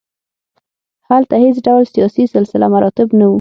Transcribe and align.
هلته 1.09 1.35
هېڅ 1.43 1.57
ډول 1.67 1.83
سیاسي 1.95 2.23
سلسله 2.35 2.65
مراتب 2.73 3.07
نه 3.19 3.25
وو. 3.27 3.29